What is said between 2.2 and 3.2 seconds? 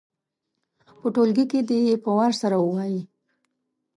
سره ووايي.